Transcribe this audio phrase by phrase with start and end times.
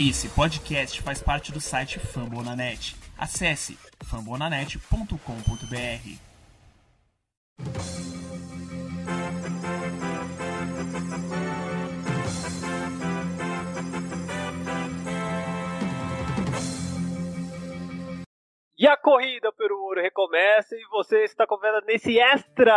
[0.00, 2.96] Esse podcast faz parte do site Fambonanet.
[3.16, 5.14] Acesse fambonanet.com.br.
[18.76, 22.74] E a corrida pelo ouro recomeça e você está conferindo nesse extra!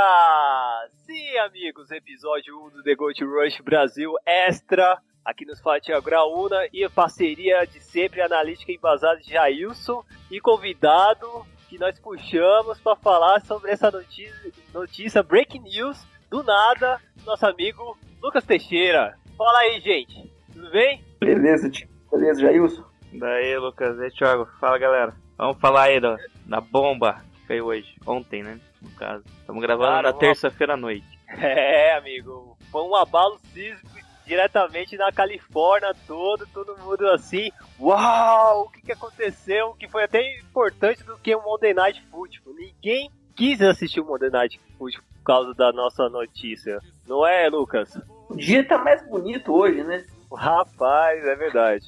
[1.08, 6.88] Sim, amigos, episódio 1 do The Gold Rush Brasil Extra aqui nos Fatia Graúna e
[6.88, 13.71] parceria de sempre analítica embasada de Jailson e convidado que nós puxamos para falar sobre
[13.71, 14.33] essa notícia,
[14.74, 19.18] notícia breaking news do nada, nosso amigo Lucas Teixeira.
[19.38, 20.32] Fala aí, gente.
[20.54, 21.04] Tudo bem?
[21.19, 21.89] Beleza, tio.
[22.10, 22.86] Beleza, Jailson.
[23.11, 24.00] Daí, Lucas.
[24.00, 24.47] E Thiago.
[24.61, 25.14] Fala, galera.
[25.38, 27.96] Vamos falar aí da, da bomba que foi hoje.
[28.05, 28.60] Ontem, né?
[28.82, 29.24] No caso.
[29.41, 31.05] Estamos gravando Cara, na uma- terça-feira à noite.
[31.30, 32.58] É, amigo.
[32.72, 38.92] Foi um abalo sísmico diretamente na Califórnia todo, todo mundo assim, uau, o que, que
[38.92, 39.73] aconteceu?
[39.73, 42.53] Que foi até importante do que o Monday Night Football.
[42.56, 46.80] Ninguém quis assistir o Monday Night Football por causa da nossa notícia.
[47.08, 48.00] Não é, Lucas?
[48.30, 50.06] O dia tá mais bonito hoje, né?
[50.31, 51.86] Rapaz, é verdade.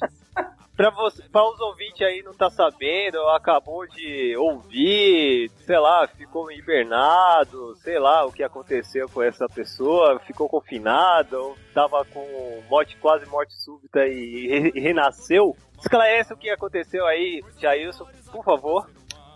[0.80, 6.50] Pra, você, pra os ouvintes aí não tá sabendo, acabou de ouvir, sei lá, ficou
[6.50, 12.96] hibernado, sei lá o que aconteceu com essa pessoa, ficou confinado, ou tava com morte,
[12.96, 15.54] quase morte súbita e, re- renasceu.
[15.78, 18.88] Esclarece o que aconteceu aí, Jailson, por favor.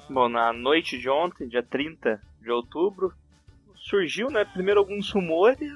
[0.09, 3.13] Bom, na noite de ontem, dia 30 de outubro,
[3.77, 5.71] surgiu, né, primeiro alguns rumores,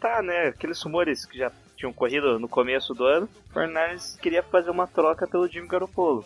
[0.00, 1.50] tá, né, aqueles rumores que já
[1.80, 6.24] tinham corrido no começo do ano, o Fernandes queria fazer uma troca pelo Jimmy Garoppolo,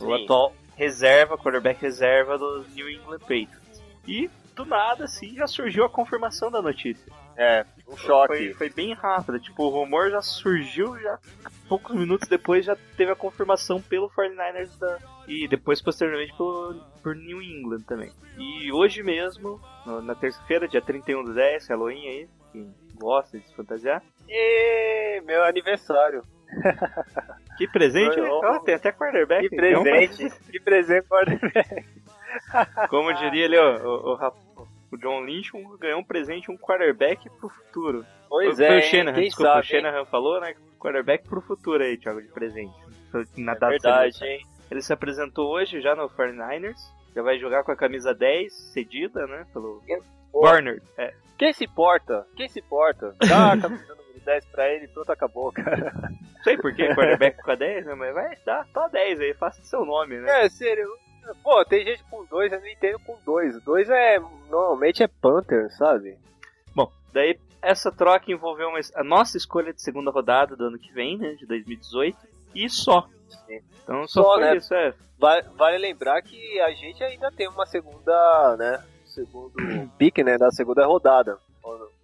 [0.00, 3.82] o atual reserva, quarterback reserva do New England Patriots.
[4.06, 7.12] E, do nada, assim, já surgiu a confirmação da notícia.
[7.36, 8.54] É, um Foi, choque.
[8.54, 11.20] foi bem rápido, tipo, o rumor já surgiu, já
[11.68, 17.14] poucos minutos depois já teve a confirmação pelo 49ers da, e depois posteriormente pelo, por
[17.14, 18.10] New England também.
[18.36, 19.60] E hoje mesmo,
[20.02, 22.28] na terça-feira, dia 31 do 10, Halloween aí,
[22.98, 24.02] gosta de se fantasiar.
[24.28, 26.22] E meu aniversário.
[27.58, 28.28] Que presente, né?
[28.30, 29.48] Oh, Ó, tem até quarterback.
[29.48, 31.26] Que então, presente, que presente para
[32.88, 35.50] Como diria ali, ó, o, o, o John Lynch
[35.80, 38.06] ganhou um presente, um quarterback pro futuro.
[38.28, 38.82] Pois foi, é, o hein?
[38.82, 40.54] Shanahan, quem desculpa, sabe, o Shanahan falou, né?
[40.78, 42.72] Quarterback pro futuro aí, Thiago, de presente.
[43.36, 43.58] Na hein?
[43.58, 44.46] data É verdade, hein?
[44.70, 46.78] Ele se apresentou hoje já no 49ers.
[47.12, 49.44] Já vai jogar com a camisa 10, cedida, né?
[49.52, 49.82] Pelo
[50.30, 50.80] Pô, Warner.
[50.96, 52.26] É, Quem se importa?
[52.36, 53.14] Quem se importa?
[53.28, 55.92] Dá a camisa número 10 pra ele e pronto, acabou, cara.
[56.02, 57.94] não sei por que quarterback com a 10, né?
[57.94, 60.44] Mas vai dar só 10 aí, faça seu nome, né?
[60.44, 60.88] É, sério.
[61.42, 63.62] Pô, tem gente com 2, eu não entendo com 2.
[63.62, 64.18] 2 é.
[64.48, 66.18] Normalmente é Panther, sabe?
[66.74, 70.92] Bom, daí essa troca envolveu uma- a nossa escolha de segunda rodada do ano que
[70.92, 71.32] vem, né?
[71.34, 72.16] De 2018.
[72.54, 73.06] E só.
[73.82, 74.56] Então só, Só, foi né?
[74.56, 74.94] isso, é.
[75.18, 78.82] Vale, vale lembrar que a gente ainda tem uma segunda, né?
[79.18, 79.52] Segundo
[79.98, 80.38] pique, né?
[80.38, 81.38] Da segunda rodada.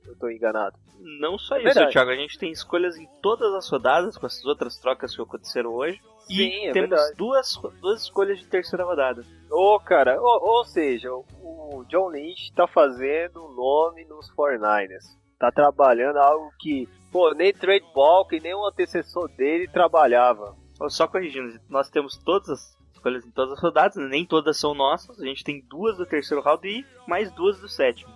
[0.07, 0.77] Eu tô enganado.
[1.21, 1.93] Não só É isso, verdade.
[1.93, 2.11] Thiago.
[2.11, 6.01] A gente tem escolhas em todas as rodadas com essas outras trocas que aconteceram hoje.
[6.27, 7.17] Sim, e é temos verdade.
[7.17, 9.23] duas, duas escolhas de terceira rodada.
[9.51, 15.05] Ô, cara, ou, ou seja, o John Lynch tá fazendo nome nos 49ers.
[15.39, 20.57] Tá trabalhando algo que, pô, nem Trade Bulk, nem o antecessor dele trabalhava.
[20.89, 24.07] Só corrigindo, nós temos todas as escolhas em todas as rodadas, né?
[24.09, 25.21] nem todas são nossas.
[25.21, 28.13] A gente tem duas do terceiro round e mais duas do sétimo.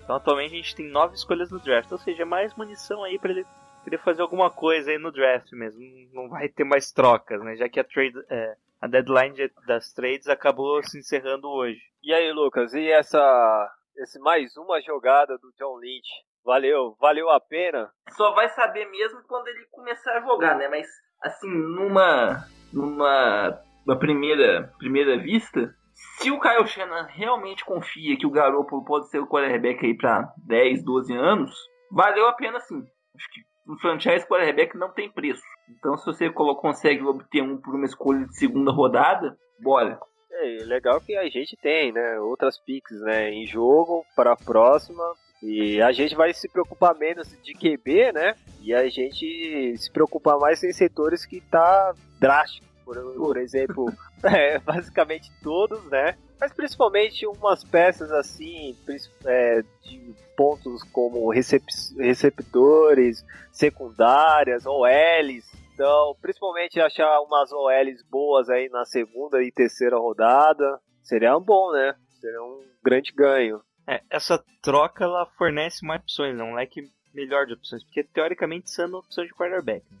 [0.00, 3.30] Então atualmente a gente tem nove escolhas no draft, ou seja, mais munição aí pra
[3.30, 3.46] ele
[3.82, 5.80] querer fazer alguma coisa aí no draft mesmo.
[6.12, 7.56] Não vai ter mais trocas, né?
[7.56, 11.80] Já que a trade, é, a deadline de- das trades acabou se encerrando hoje.
[12.02, 16.08] E aí, Lucas, e essa, esse mais uma jogada do John Lynch?
[16.44, 17.90] Valeu, valeu a pena?
[18.10, 20.68] Só vai saber mesmo quando ele começar a jogar, né?
[20.68, 20.86] Mas,
[21.22, 22.46] assim, numa.
[22.70, 23.58] numa.
[23.86, 25.74] Uma primeira, primeira vista,
[26.18, 30.32] se o Kyle Shannon realmente confia que o Garoppolo pode ser o quarterback aí pra
[30.46, 31.54] 10, 12 anos,
[31.90, 32.82] valeu a pena sim.
[33.14, 35.42] Acho que um franchise quarterback não tem preço.
[35.68, 39.98] Então, se você consegue obter um por uma escolha de segunda rodada, bora.
[40.30, 42.18] É legal que a gente tem, né?
[42.18, 43.30] Outras picks, né?
[43.30, 45.02] Em jogo para a próxima.
[45.42, 48.34] E a gente vai se preocupar menos de QB, né?
[48.60, 52.66] E a gente se preocupar mais em setores que tá drástico.
[52.84, 53.92] Por, por exemplo,
[54.24, 56.16] é, basicamente todos, né?
[56.40, 58.76] Mas principalmente umas peças assim,
[59.24, 61.64] é, de pontos como recep
[61.96, 65.44] receptores, secundárias, OLs.
[65.72, 70.80] Então, principalmente achar umas OLs boas aí na segunda e terceira rodada.
[71.02, 71.94] Seria um bom, né?
[72.20, 73.60] Seria um grande ganho.
[73.86, 76.42] É, essa troca ela fornece mais opções, né?
[76.42, 79.84] um leque melhor de opções, porque teoricamente sendo opção de quarterback.
[79.90, 79.98] né?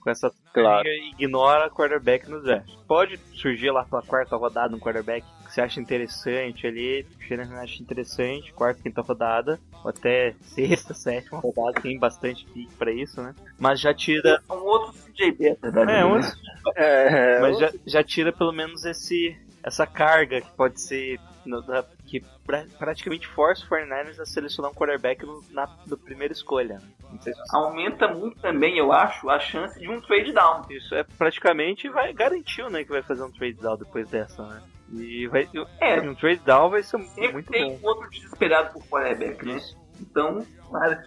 [0.00, 0.86] Com essa Claro.
[0.86, 2.70] e ignora quarterback no draft.
[2.86, 7.60] Pode surgir lá pela quarta rodada um quarterback que você acha interessante ali, o Shanahan
[7.62, 13.22] acha interessante, quarta, quinta rodada, ou até sexta, sétima rodada, tem bastante pique pra isso,
[13.22, 13.34] né?
[13.58, 14.40] Mas já tira.
[14.48, 16.32] É um outro CJ Beta, da É, um, né?
[16.76, 21.84] É, mas já, já tira pelo menos esse essa carga que pode ser no- da-
[22.06, 26.80] que pra- praticamente força o 49ers a selecionar um quarterback no, na no primeira escolha.
[27.10, 30.62] Não sei se você Aumenta muito também, eu acho, a chance de um trade down.
[30.70, 34.62] Isso é praticamente vai garantiu, né, que vai fazer um trade down depois dessa, né?
[34.92, 35.48] E vai
[35.80, 37.88] É, um trade down vai ser sempre muito tem bom.
[37.88, 39.60] outro desesperado por quarterback, né?
[40.00, 40.98] Então, claro.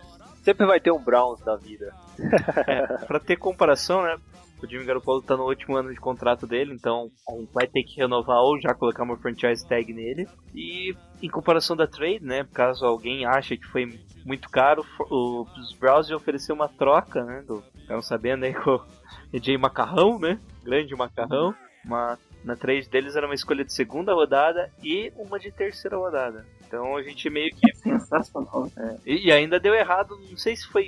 [0.44, 1.94] Sempre vai ter um Browns da vida.
[2.66, 4.18] É, pra ter comparação, né?
[4.62, 7.12] O Jimmy Garoppolo tá no último ano de contrato dele, então
[7.54, 10.28] vai ter que renovar ou já colocar uma franchise tag nele.
[10.56, 12.46] E em comparação da trade, né?
[12.54, 17.44] Caso alguém ache que foi muito caro, o- os Browns ofereceu uma troca, né?
[17.48, 18.82] Do, ficaram sabendo aí com o
[19.34, 20.40] AJ Macarrão, né?
[20.64, 21.54] Grande Macarrão.
[21.86, 26.46] Uma, na trade deles era uma escolha de segunda rodada e uma de terceira rodada.
[26.68, 28.70] Então a gente meio que Sensacional.
[29.06, 30.88] e, e ainda deu errado, não sei se foi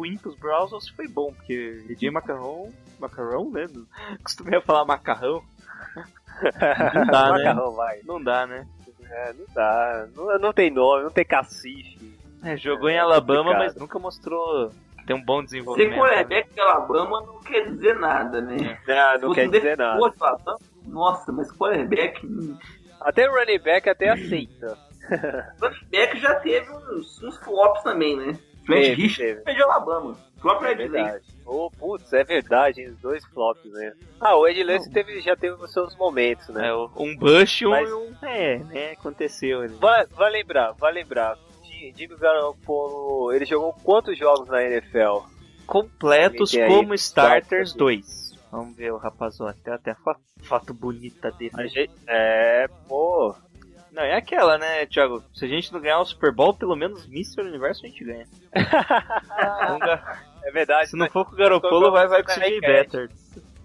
[0.00, 3.66] ruim pros Browns ou se foi bom, porque DJ Macarrão, macarrão, né?
[4.24, 5.42] Costumei falar macarrão.
[6.94, 7.44] Não dá, né?
[7.44, 8.00] Macarrão, vai.
[8.04, 8.66] Não dá, né?
[9.10, 10.06] É, não dá.
[10.16, 12.18] Não, não tem nome, não tem cacife.
[12.42, 13.64] É, jogou É, em Alabama, complicado.
[13.66, 14.72] mas nunca mostrou
[15.06, 15.98] ter um bom Ser desenvolvimento.
[15.98, 18.78] quarterback de Alabama não quer dizer nada, né?
[18.86, 19.98] Não, não Se quer dizer nada.
[19.98, 20.56] Alabama,
[20.86, 22.20] Nossa, mas quarterback.
[23.00, 24.78] Até o running back até aceita.
[25.60, 28.38] Running back já teve uns, uns flops também, né?
[28.70, 29.54] Trent Teve, Richard teve.
[29.56, 30.16] de Alabama.
[30.36, 31.22] O próprio É Ed.
[31.44, 33.92] Oh, putz, é verdade, os dois flops, né?
[34.20, 36.68] Ah, o Ed Lacy teve, já teve os seus momentos, né?
[36.68, 38.92] É, um Bush e um, Mas- um- É, né?
[38.92, 39.64] Aconteceu.
[39.64, 39.74] Ele.
[39.74, 41.36] Vai, vai lembrar, vai lembrar.
[41.64, 45.26] Ji- Jimmy Garoppolo, ele jogou quantos jogos na NFL?
[45.66, 47.72] Completos aí, como starters.
[47.74, 48.30] 2.
[48.50, 49.60] Vamos ver o rapazote.
[49.70, 51.52] Até a foto, foto bonita dele.
[51.54, 53.34] A gente- é, pô.
[53.92, 55.22] Não, é aquela, né, Thiago?
[55.34, 57.42] Se a gente não ganhar o Super Bowl, pelo menos Mr.
[57.42, 58.26] Universo a gente ganha.
[60.42, 60.90] É verdade.
[60.90, 62.60] Se não for com o Garoppolo, vai, vai com o CJ.
[62.60, 63.10] Better.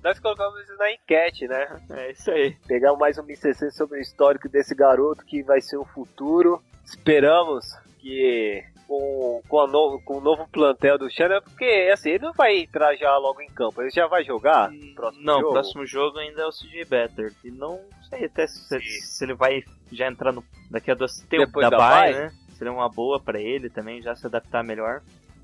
[0.03, 1.81] nós colocamos isso na enquete, né?
[1.89, 2.55] É isso aí.
[2.67, 6.61] Pegar mais um MCC sobre o histórico desse garoto que vai ser o futuro.
[6.83, 7.65] Esperamos
[7.99, 12.33] que com, com, a novo, com o novo plantel do Shannon, porque assim, ele não
[12.33, 15.49] vai entrar já logo em campo, ele já vai jogar no próximo não, jogo.
[15.49, 17.33] o próximo jogo ainda é o CJ Better.
[17.43, 17.79] E não
[18.09, 21.69] sei até se, se ele vai já entrar no, daqui a duas tem o Depois
[21.69, 22.31] da da bye, né?
[22.57, 25.01] Seria uma boa pra ele também, já se adaptar melhor.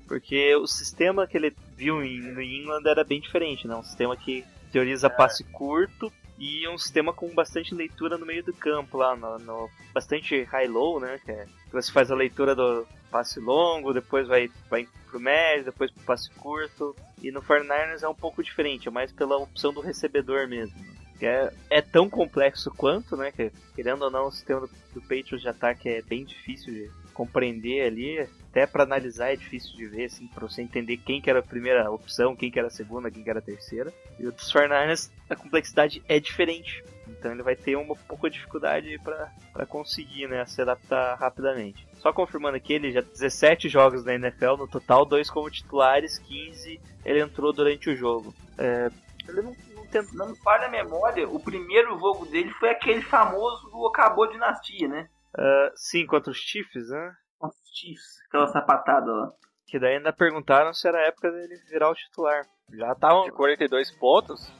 [0.08, 3.74] Porque o sistema que ele viu em New England era bem diferente, né?
[3.74, 8.52] Um sistema que teoriza passe curto e um sistema com bastante leitura no meio do
[8.52, 11.20] campo lá, no, no- bastante high-low, né?
[11.24, 15.66] Que, é, que você faz a leitura do passe longo, depois vai, vai pro médio,
[15.66, 16.96] depois pro passe curto.
[17.22, 20.74] E no 49ers é um pouco diferente, é mais pela opção do recebedor mesmo.
[21.20, 23.30] É, é tão complexo quanto, né?
[23.30, 26.90] Que, querendo ou não, o sistema do, do Patriots de ataque é bem difícil de
[27.12, 28.18] compreender ali.
[28.50, 31.42] Até pra analisar é difícil de ver, assim, pra você entender quem que era a
[31.42, 33.92] primeira opção, quem que era a segunda, quem que era a terceira.
[34.18, 36.82] E o dos 49ers, a complexidade é diferente.
[37.22, 41.86] Então ele vai ter uma pouca dificuldade pra pra conseguir, né, se adaptar rapidamente.
[41.98, 46.80] Só confirmando aqui, ele já 17 jogos na NFL, no total, dois como titulares, 15
[47.04, 48.34] ele entrou durante o jogo.
[48.58, 48.90] É,
[49.28, 52.70] ele não, não tem Se não me falha a memória, o primeiro jogo dele foi
[52.70, 55.08] aquele famoso do Acabou Dinastia, né?
[55.38, 57.14] ah, sim, contra os Chiefs, né?
[57.40, 59.32] Nossa, Chiefs, aquela sapatada lá.
[59.68, 62.44] Que daí ainda perguntaram se era a época dele virar o titular.
[62.72, 63.24] Já estavam.
[63.24, 64.52] De 42 pontos?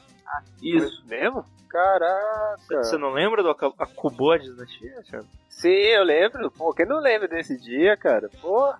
[0.61, 1.03] Isso.
[1.05, 1.45] Mesmo?
[1.69, 2.83] Caraca.
[2.83, 5.25] Você não lembra do Aca- Acabou de dinastia, Thiago?
[5.49, 6.51] Sim, eu lembro.
[6.51, 8.29] Pô, quem não lembra desse dia, cara?
[8.41, 8.73] Pô,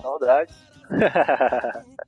[0.00, 0.54] saudades.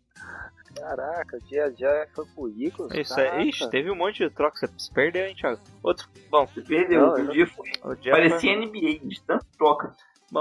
[0.77, 2.93] Caraca, o dia já foi pro Icos.
[2.95, 5.61] Isso aí, ixi, teve um monte de troca, você perdeu, hein, Thiago?
[5.83, 7.01] Outro, bom, Você perdeu.
[7.03, 7.71] Não, Outro dia foi.
[7.85, 9.93] o dia Parecia NBA, de tanto troca.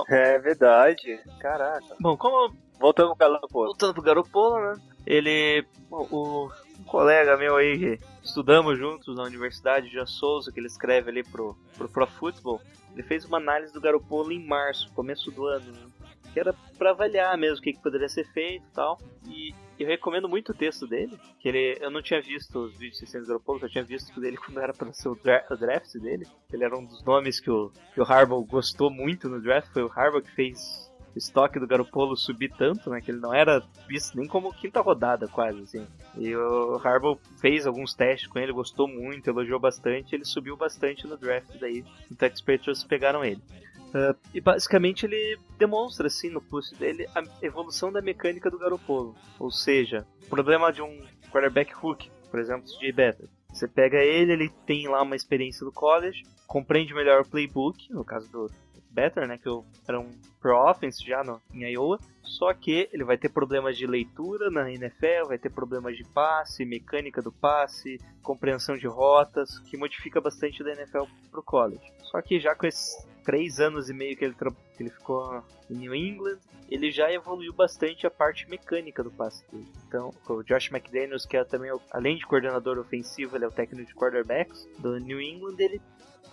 [0.08, 1.20] É verdade.
[1.40, 1.96] Caraca.
[2.00, 3.66] Bom, como Voltando pro pô.
[3.66, 4.76] voltando pro Garoppolo, né?
[5.06, 5.66] Ele.
[5.90, 6.16] O,
[6.46, 11.10] o- um colega meu aí que estudamos juntos na Universidade, Jean Souza, que ele escreve
[11.10, 12.62] ali pro, pro Pro Football,
[12.94, 15.88] ele fez uma análise do Garoppolo em março, começo do ano, né?
[16.34, 19.00] Que era pra avaliar mesmo o que, que poderia ser feito e tal.
[19.28, 23.00] E eu recomendo muito o texto dele, que ele, eu não tinha visto os vídeos
[23.00, 25.56] 600 do Garoppolo, só tinha visto o dele quando era para ser o, dra o
[25.56, 26.28] draft dele.
[26.52, 29.84] Ele era um dos nomes que o, que o Harbaugh gostou muito no draft, foi
[29.84, 34.18] o Harbaugh que fez estoque do Garoppolo subir tanto, né, que ele não era visto
[34.18, 35.88] nem como quinta rodada quase, assim.
[36.18, 41.08] E o Harbaugh fez alguns testes com ele, gostou muito, elogiou bastante, ele subiu bastante
[41.08, 43.42] no draft daí, então os Patriots pegaram ele.
[43.90, 49.16] Uh, e basicamente ele demonstra assim no post dele a evolução da mecânica do Garoppolo.
[49.40, 51.02] Ou seja, o problema de um
[51.32, 53.28] quarterback Hook, por exemplo, CJ Better.
[53.52, 58.06] Você pega ele, ele tem lá uma experiência do college, compreende melhor o playbook, no
[58.06, 58.52] caso do
[58.90, 63.04] Better, né, que eu era um pro offense já no, em Iowa, só que ele
[63.04, 68.00] vai ter problemas de leitura na NFL, vai ter problemas de passe, mecânica do passe,
[68.22, 71.92] compreensão de rotas, que modifica bastante da NFL pro college.
[72.04, 75.76] Só que já com esses três anos e meio que ele, que ele ficou em
[75.76, 79.72] New England, ele já evoluiu bastante a parte mecânica do passe dele.
[79.88, 83.88] Então, o Josh McDaniels, que é também, além de coordenador ofensivo, ele é o técnico
[83.88, 85.80] de quarterbacks do New England, ele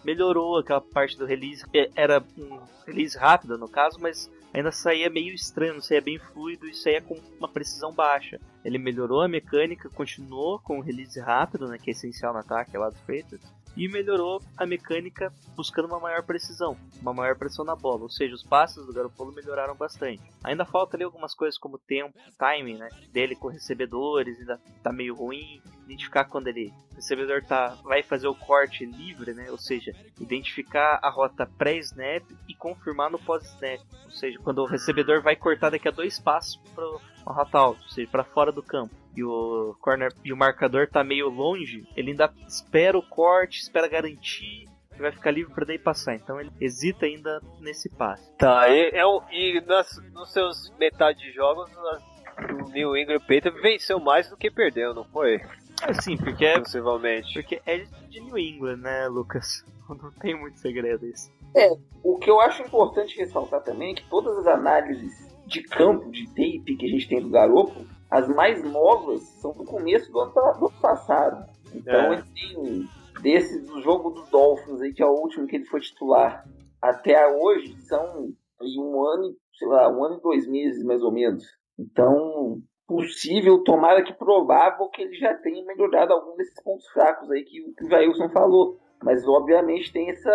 [0.02, 1.66] melhorou aquela parte do release.
[1.94, 6.66] Era um release rápido no caso, mas ainda saía meio estranho, não saía bem fluido
[6.66, 8.40] e saía com uma precisão baixa.
[8.64, 12.78] Ele melhorou a mecânica, continuou com o release rápido, né, que é essencial no ataque
[12.78, 17.76] lá do Patriots, e melhorou a mecânica buscando uma maior precisão, uma maior pressão na
[17.76, 20.23] bola, ou seja, os passes do Garoppolo melhoraram bastante.
[20.42, 25.14] Ainda falta ali algumas coisas como tempo, timing, né, dele com recebedores, ainda tá meio
[25.14, 29.95] ruim, identificar quando ele, o recebedor tá, vai fazer o corte livre, né, ou seja,
[30.21, 35.71] identificar a rota pré-snap e confirmar no pós-snap, ou seja, quando o recebedor vai cortar
[35.71, 39.25] daqui a dois passos para uma rota alta, ou seja, para fora do campo e
[39.25, 44.66] o corner e o marcador tá meio longe, ele ainda espera o corte, espera garantir
[44.96, 46.14] que vai ficar livre para daí passar.
[46.14, 48.32] Então ele hesita ainda nesse passe.
[48.37, 54.00] Tá, e, é, e nas, nos seus metade de jogos, o New England Patriots venceu
[54.00, 55.40] mais do que perdeu, não foi?
[55.82, 57.32] É sim, porque é, Possivelmente.
[57.35, 59.64] porque é de New England, né, Lucas?
[59.88, 61.30] Não tem muito segredo isso.
[61.54, 61.70] É,
[62.02, 65.12] o que eu acho importante ressaltar também é que todas as análises
[65.46, 69.64] de campo, de tape que a gente tem do Garoppolo, as mais novas são do
[69.64, 71.44] começo do ano, do passado.
[71.75, 72.22] Então É.
[72.34, 72.88] tem
[73.20, 76.44] desse do jogo dos Dolphins aí, que é o último que ele foi titular,
[76.80, 81.10] até hoje são um ano, e, sei lá, um ano e dois meses mais ou
[81.10, 81.44] menos.
[81.78, 87.42] Então, possível, tomara que provável que ele já tenha melhorado algum desses pontos fracos aí
[87.44, 88.78] que, que o Jailson falou.
[89.02, 90.30] Mas obviamente tem essa,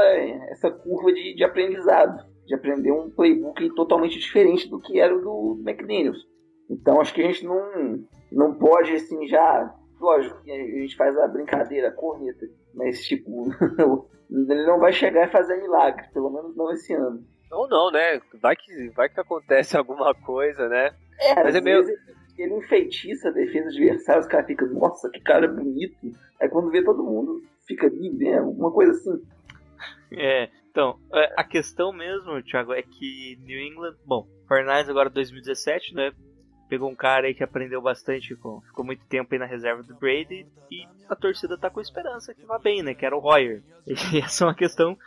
[0.49, 5.21] essa curva de, de aprendizado, de aprender um playbook totalmente diferente do que era o
[5.21, 6.19] do McDaniels.
[6.71, 9.75] Então acho que a gente não, não pode assim já.
[9.99, 13.45] Lógico que a gente faz a brincadeira, a corneta, mas tipo,
[14.31, 17.23] ele não vai chegar e fazer milagre, pelo menos não esse ano.
[17.51, 18.19] Ou não, né?
[18.41, 20.91] Vai que, vai que acontece alguma coisa, né?
[21.19, 21.99] É, Mas às é meio- vezes
[22.37, 25.95] ele enfeitiça a defesa adversária, os caras ficam, nossa, que cara bonito.
[26.39, 28.39] Aí quando vê todo mundo fica livre, né?
[28.39, 29.21] Alguma coisa assim.
[30.11, 35.93] É, então, é, a questão mesmo, Thiago, é que New England, bom, Fortnite agora 2017,
[35.93, 36.11] né?
[36.71, 39.93] Pegou um cara aí que aprendeu bastante, com, ficou muito tempo aí na reserva do
[39.93, 42.93] Brady e a torcida tá com esperança que vá bem, né?
[42.93, 43.61] Que era o Royer.
[44.13, 44.97] E essa é uma questão,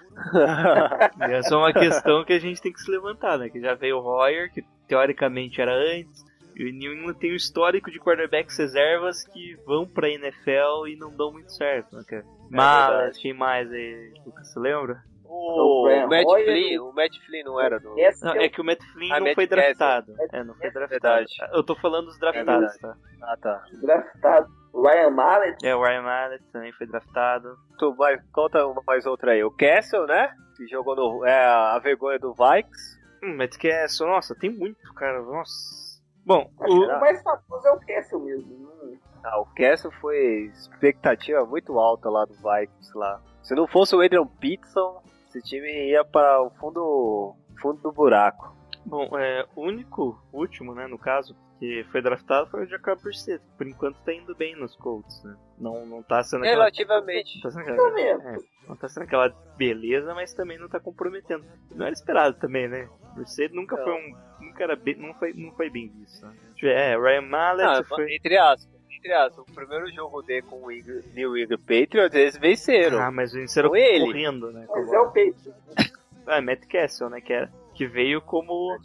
[1.18, 3.48] essa é uma questão que a gente tem que se levantar, né?
[3.48, 6.22] Que já veio o Royer, que teoricamente era antes,
[6.54, 10.96] e o New England tem um histórico de quarterbacks reservas que vão pra NFL e
[10.96, 12.04] não dão muito certo, né?
[12.06, 12.26] cara?
[12.50, 13.20] Mas, verdade.
[13.22, 15.02] quem mais aí, Lucas, você lembra?
[15.36, 17.88] O, Brian Matt Flynn, o Matt Flynn não era do.
[17.90, 19.64] Não, que é que o Matt Flynn Ah, não Matt foi Castle.
[19.76, 20.14] draftado.
[20.32, 21.26] É, não foi É draftado.
[21.52, 22.96] Eu tô falando dos draftados, tá?
[23.22, 23.64] Ah, tá.
[23.82, 27.56] draftado Ryan Mallet, É, o Ryan Mallett também foi draftado.
[27.78, 29.42] Tu vai, conta uma mais outra aí.
[29.44, 30.32] O Castle, né?
[30.56, 31.24] Que jogou no.
[31.24, 32.98] É a vergonha do Vikes.
[33.22, 35.20] Hum, Matt Castle, nossa, tem muito, cara.
[35.22, 35.84] Nossa.
[36.26, 38.52] Bom, o, o mais famoso é o Castle mesmo.
[38.52, 38.98] Hum.
[39.24, 43.20] Ah, o Castle foi expectativa muito alta lá do Vikings lá.
[43.42, 45.02] Se não fosse o Adrian Peterson,
[45.34, 48.54] esse time ia para o fundo, fundo do buraco.
[48.86, 53.42] bom é, o único, último, né, no caso, que foi draftado foi o Jacob Brissett.
[53.56, 55.36] Por enquanto tá indo bem nos Colts, né?
[55.58, 56.64] Não, não tá sendo aquela...
[56.64, 57.40] Relativamente.
[57.40, 58.36] Tá sendo aquela, é,
[58.68, 61.44] não tá sendo aquela beleza, mas também não tá comprometendo.
[61.74, 62.88] Não era esperado também, né?
[63.14, 63.84] Brissett nunca Não.
[63.84, 64.24] foi um...
[64.40, 66.26] Nunca era bem, não, foi, não foi bem visto.
[66.26, 66.34] Né?
[66.62, 68.14] É, Ryan Mallett Não, foi...
[68.14, 68.73] entre aspas.
[69.04, 72.98] Entre aspas, o primeiro jogo dele com o Eagle- New England Patriots, eles venceram.
[72.98, 74.06] Ah, mas venceram Com ele.
[74.06, 74.64] correndo, né?
[74.66, 75.52] Mas é o Patriots.
[76.26, 77.20] Ah, Matt Castle, né?
[77.20, 78.78] Que, era, que veio como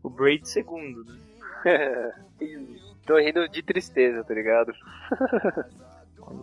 [0.00, 1.18] o Braid segundo, né?
[3.04, 4.72] Tô rindo de tristeza, tá ligado?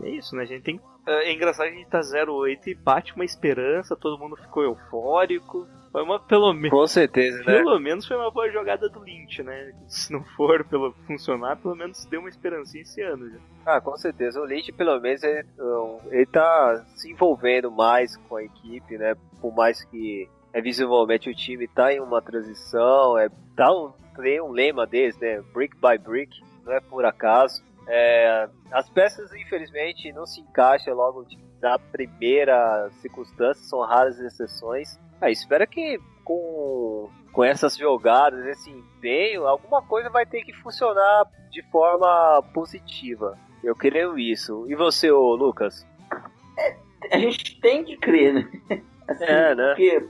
[0.03, 0.43] É isso, né?
[0.43, 0.81] A gente tem.
[1.07, 5.65] É engraçado que a gente tá 0-8 e bate uma esperança, todo mundo ficou eufórico.
[5.91, 6.69] Foi uma, pelo menos.
[6.69, 7.43] Com certeza, né?
[7.57, 9.73] Pelo menos foi uma boa jogada do Lynch, né?
[9.87, 13.37] Se não for pelo, funcionar, pelo menos deu uma esperancinha esse ano já.
[13.65, 14.39] Ah, com certeza.
[14.39, 15.45] O Lynch, pelo menos, ele,
[16.09, 19.15] ele tá se envolvendo mais com a equipe, né?
[19.41, 24.41] Por mais que é visivelmente o time tá em uma transição, é, tá um, tem
[24.41, 25.41] um lema deles, né?
[25.53, 27.61] Brick by brick, não é por acaso.
[27.87, 34.97] É, as peças, infelizmente, não se encaixam logo de- na primeira circunstância, são raras exceções.
[35.21, 41.25] Ah, espera que com, com essas jogadas, esse empenho, alguma coisa vai ter que funcionar
[41.51, 43.37] de forma positiva.
[43.63, 44.65] Eu creio isso.
[44.67, 45.87] E você, ô Lucas?
[47.11, 48.51] A gente tem que crer, né?
[49.07, 49.67] Assim, É, né?
[49.69, 50.09] Porque,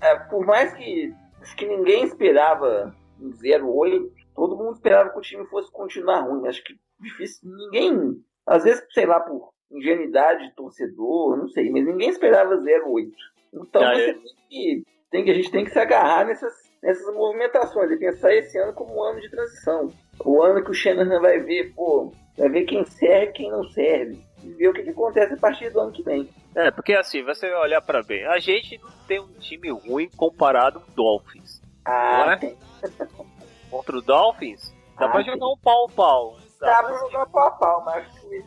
[0.00, 1.12] é, por mais que,
[1.56, 6.46] que ninguém esperava um 0-8, todo mundo esperava que o time fosse continuar ruim.
[6.46, 11.84] Acho que difícil, ninguém, às vezes, sei lá, por ingenuidade de torcedor, não sei, mas
[11.84, 13.10] ninguém esperava 0-8.
[13.54, 14.12] Então Ah, você é.
[14.14, 18.34] tem que, tem que- a gente tem que se agarrar nessas, nessas movimentações e pensar
[18.34, 19.90] esse ano como um ano de transição.
[20.24, 23.64] O ano que o Shanahan vai ver, pô, vai ver quem serve e quem não
[23.70, 24.20] serve.
[24.42, 26.28] E ver o que, que acontece a partir do ano que vem.
[26.54, 28.26] É, porque assim, você vai olhar pra bem.
[28.26, 31.62] A gente não tem um time ruim comparado ao Dolphins.
[31.84, 32.36] Ah, Não é?
[32.36, 32.56] tem.
[33.70, 36.36] Contra o Dolphins, dá Ah, pra jogar um pau a pau.
[36.60, 38.44] Dá pra jogar pau a pau, mas acho que,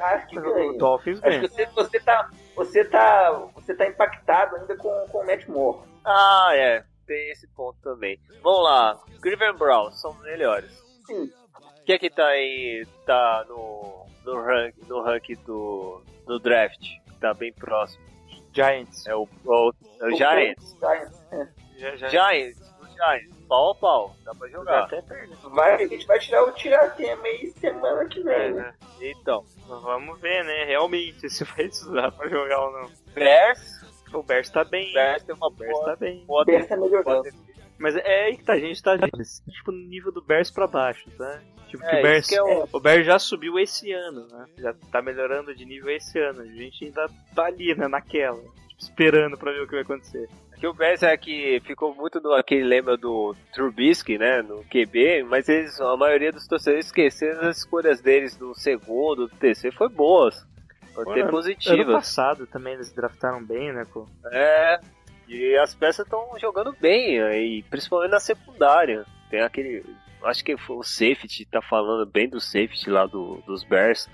[0.00, 0.72] acho que O ganha.
[0.78, 1.40] Dolphins Acho ganha.
[1.48, 5.78] que você, você, tá, você, tá, você tá impactado ainda com, com o Matt Moore.
[6.04, 6.84] Ah, é.
[7.06, 8.20] Tem esse ponto também.
[8.42, 9.00] Vamos lá.
[9.22, 10.70] Cleveland Browns são melhores.
[11.06, 11.32] Sim.
[11.86, 16.84] Quem é que tá aí, tá no, no rank, no rank do, do draft?
[17.20, 18.04] Tá bem próximo.
[18.52, 19.06] Giants.
[19.06, 20.76] É o, o, é o Giants.
[20.78, 21.24] Giants.
[21.30, 22.08] É.
[22.08, 23.37] Giants, o Giants.
[23.48, 24.16] Pau a pau.
[24.24, 24.84] Dá pra jogar.
[24.84, 25.02] até.
[25.50, 28.62] Vai, a gente vai tirar o tiratema aí semana que vem, É, né?
[28.62, 28.74] né?
[29.00, 29.44] Então.
[29.66, 30.64] Vamos ver, né?
[30.64, 32.90] Realmente, se vai precisar pra jogar ou não.
[33.14, 33.78] Bears.
[34.12, 34.90] O Bears tá bem.
[34.90, 36.24] O Bears tem uma O boa, tá bem.
[36.28, 37.28] O Bears tá melhorando.
[37.78, 41.08] Mas é aí que tá, a gente tá tipo no nível do Bears pra baixo,
[41.16, 41.40] tá?
[41.68, 44.26] Tipo, que É, o Bears, isso que é o- o Bears já subiu esse ano,
[44.32, 44.46] né?
[44.58, 46.40] Já tá melhorando de nível esse ano.
[46.40, 47.86] A gente ainda tá ali, né?
[47.86, 48.40] Naquela.
[48.68, 50.28] Tipo, esperando pra ver o que vai acontecer.
[50.58, 55.22] Que o Bears é que ficou muito no aquele lembra do Trubisky, né, no QB,
[55.28, 59.88] mas eles, a maioria dos torcedores esqueceram as escolhas deles do segundo, do terceiro, foi
[59.88, 60.44] boas.
[60.92, 61.94] Foi até Ano positivas.
[61.94, 64.04] passado também eles draftaram bem, né, pô?
[64.32, 64.80] É,
[65.28, 69.04] e as peças estão jogando bem, aí, principalmente na secundária.
[69.30, 69.84] Tem aquele,
[70.24, 74.08] acho que foi o safety, tá falando bem do safety lá do, dos Bears.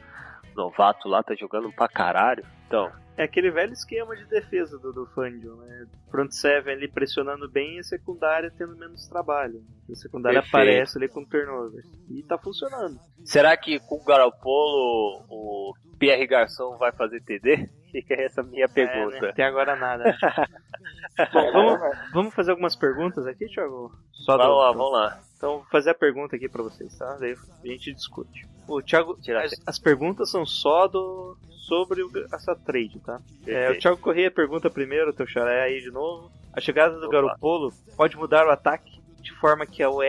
[0.55, 2.45] Novato lá tá jogando pra caralho.
[2.75, 5.87] Então, É aquele velho esquema de defesa do, do Fangio, né?
[6.11, 9.63] Front seven ali pressionando bem e a secundária tendo menos trabalho.
[9.89, 10.57] A secundária Perfeito.
[10.57, 11.87] aparece ali com turnovers.
[12.11, 12.99] E tá funcionando.
[13.25, 17.69] será que com o Garoppolo o Pierre Garçon vai fazer TD?
[17.93, 19.21] Fica essa minha É, pergunta.
[19.21, 19.29] né?
[19.31, 20.17] Até agora nada.
[21.33, 21.81] Bom, vamos,
[22.13, 23.93] vamos fazer algumas perguntas aqui, Thiago?
[24.13, 25.21] Só Vamos do- lá, vamos lá.
[25.37, 27.17] Então, vou fazer a pergunta aqui pra vocês, tá?
[27.19, 28.47] Daí a gente discute.
[28.67, 33.21] O Thiago, as, as perguntas são só do sobre o- essa trade, tá?
[33.47, 33.79] É, o.
[33.79, 36.31] Thiago Corrêa pergunta primeiro, teu xaré aí de novo.
[36.53, 37.13] A chegada do Opa.
[37.13, 40.05] Garopolo pode mudar o ataque de forma que a OL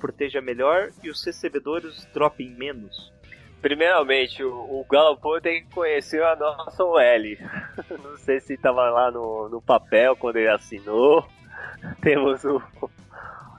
[0.00, 3.12] proteja melhor e os recebedores dropem menos?
[3.60, 6.98] Primeiramente, o, o Garoppolo tem que conhecer a nossa OL.
[8.02, 11.26] Não sei se tava lá no, no papel quando ele assinou.
[12.02, 12.60] Temos o.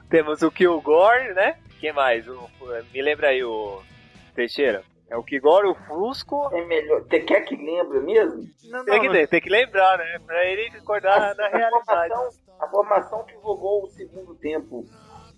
[0.08, 1.58] Temos o Kilgore, né?
[1.80, 2.26] Quem mais?
[2.28, 2.48] O,
[2.92, 3.82] me lembra aí o.
[4.34, 4.84] Teixeira.
[5.08, 6.48] É o Kilgore, o Fusco.
[6.52, 7.02] É melhor.
[7.02, 8.42] Você quer que lembre mesmo?
[8.70, 10.18] Não, Tem que, tem que lembrar, né?
[10.24, 12.12] Pra ele recordar da a, realidade.
[12.14, 12.28] formação,
[12.60, 14.84] a formação que jogou o segundo tempo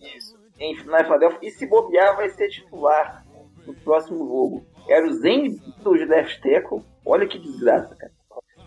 [0.00, 0.38] Isso.
[0.58, 3.24] em na Philadelphia, e se bobear, vai ser titular
[3.66, 4.66] no próximo jogo.
[4.88, 6.82] Era o Zen do left tackle.
[7.04, 8.12] Olha que desgraça, cara.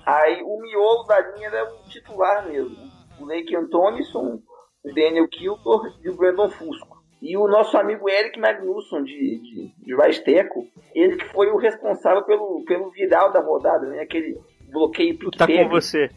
[0.06, 2.78] Aí o miolo da linha era o titular mesmo.
[3.20, 4.40] O Lake Antonison,
[4.84, 7.02] o Daniel Kilgore e o Brandon Fusco.
[7.22, 12.24] E o nosso amigo Eric Magnusson de, de, de tackle, ele que foi o responsável
[12.24, 14.02] pelo, pelo viral da rodada, né?
[14.02, 14.40] Aquele
[14.72, 16.10] bloqueio pique Tá com você.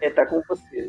[0.00, 0.88] É, tá com você.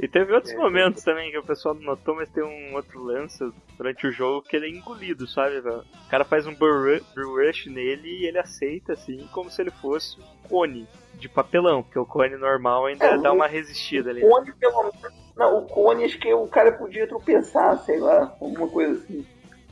[0.00, 3.02] E teve outros É, momentos também que o pessoal não notou, mas tem um outro
[3.02, 3.44] lance
[3.76, 5.58] durante o jogo que ele é engolido, sabe?
[5.58, 9.60] O cara faz um bull ru- bull rush nele e ele aceita, assim, como se
[9.60, 14.08] ele fosse um cone de papelão, porque o cone normal ainda É, dá uma resistida
[14.08, 14.24] ali.
[14.24, 15.20] O Cone, pelo menos.
[15.40, 19.26] Não, o Cone, acho que o cara podia tropeçar, sei lá, alguma coisa assim.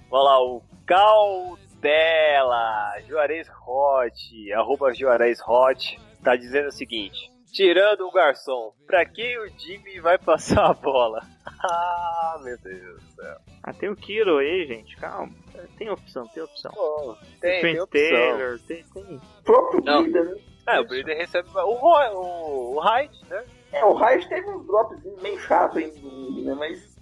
[0.08, 8.10] Vamos lá, o Cautela, Juarez Hot, arroba Juarez Hot, tá dizendo o seguinte: tirando o
[8.10, 11.20] garçom, pra quem o Jimmy vai passar a bola?
[11.60, 13.36] Ah, meu Deus do céu.
[13.64, 15.32] Ah, tem o Kiro aí, gente, calma.
[15.76, 16.70] Tem opção, tem opção.
[16.70, 18.10] Pô, tem, tem Trent opção.
[18.10, 19.16] Taylor, tem, tem.
[19.16, 20.04] O próprio Não.
[20.04, 20.36] Brida, né?
[20.68, 23.44] É, o Breeder recebe o, o, o Hyde, né?
[23.72, 26.54] É, o Reis teve uns drops meio chato aí no domingo, né?
[26.54, 26.96] Mas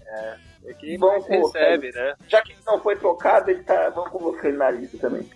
[0.65, 2.15] É que Bom, mais recebe, né?
[2.29, 3.89] já que ele não foi trocado, ele tá.
[3.91, 5.29] Vamos colocar ele na lista também.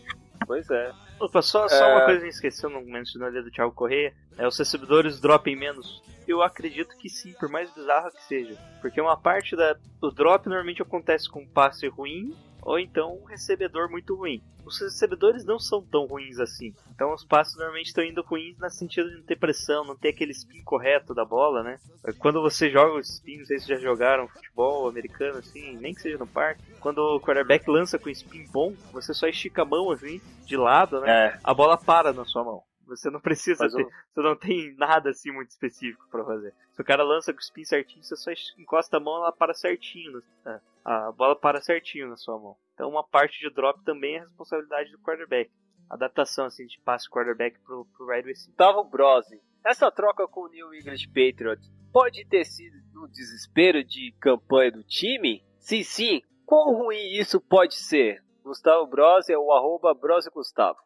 [0.47, 0.93] Pois é.
[1.21, 1.95] Opa, só, só É.
[1.95, 4.13] uma coisa que eu esqueci, eu não mencionei ali do Thiago Correia.
[4.39, 6.03] É os recebedores dropem menos.
[6.27, 8.57] Eu acredito que sim, por mais bizarro que seja.
[8.81, 13.25] Porque uma parte da, do drop normalmente acontece com um passe ruim ou então um
[13.25, 14.43] recebedor muito ruim.
[14.65, 16.75] Os recebedores não são tão ruins assim.
[16.95, 20.11] Então os passes normalmente estão indo ruins no sentido de não ter pressão, não ter
[20.11, 21.79] aquele spin correto da bola, né?
[22.19, 26.03] Quando você joga o spin, não sei se já jogaram futebol americano assim, nem que
[26.03, 26.63] seja no parque.
[26.81, 31.01] Quando o quarterback lança com spin bom, você só estica a mão assim, de lado,
[31.01, 31.11] né?
[31.11, 31.39] É.
[31.43, 32.63] A bola para na sua mão.
[32.97, 36.55] Você não precisa ter, você não tem nada assim muito específico pra fazer.
[36.73, 39.55] Se o cara lança com o spin certinho, você só encosta a mão, ela para
[39.55, 40.23] certinho.
[40.45, 40.61] né?
[40.85, 42.57] A bola para certinho na sua mão.
[42.75, 45.51] Então uma parte de drop também é responsabilidade do quarterback.
[45.89, 48.55] Adaptação assim de passe quarterback pro, pro wide receiver.
[48.57, 49.41] Gustavo Brosi.
[49.65, 54.85] Essa troca com o New England Patriots pode ter sido no desespero de campanha do
[54.85, 55.45] time?
[55.59, 58.23] Se sim, quão ruim isso pode ser?
[58.43, 60.79] Gustavo Brosi é o arroba Brosi Gustavo.